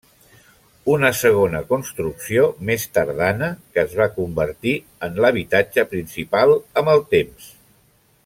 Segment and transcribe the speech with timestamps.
[0.93, 4.75] Una segona construcció més tardana que es va convertir
[5.09, 7.53] en l'habitatge principal amb el temps.